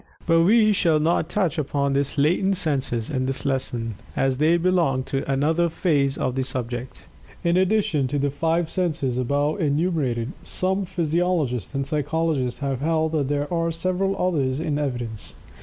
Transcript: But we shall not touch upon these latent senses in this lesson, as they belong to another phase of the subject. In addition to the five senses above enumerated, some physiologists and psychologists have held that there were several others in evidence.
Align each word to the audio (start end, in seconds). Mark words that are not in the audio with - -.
But 0.25 0.41
we 0.41 0.73
shall 0.73 0.99
not 0.99 1.29
touch 1.29 1.59
upon 1.59 1.93
these 1.93 2.17
latent 2.17 2.57
senses 2.57 3.11
in 3.11 3.27
this 3.27 3.45
lesson, 3.45 3.93
as 4.15 4.37
they 4.37 4.57
belong 4.57 5.03
to 5.03 5.31
another 5.31 5.69
phase 5.69 6.17
of 6.17 6.33
the 6.33 6.41
subject. 6.43 7.05
In 7.43 7.55
addition 7.55 8.07
to 8.07 8.17
the 8.17 8.31
five 8.31 8.71
senses 8.71 9.19
above 9.19 9.61
enumerated, 9.61 10.31
some 10.41 10.85
physiologists 10.85 11.75
and 11.75 11.85
psychologists 11.85 12.61
have 12.61 12.81
held 12.81 13.11
that 13.11 13.27
there 13.27 13.45
were 13.51 13.69
several 13.71 14.15
others 14.17 14.59
in 14.59 14.79
evidence. 14.79 15.35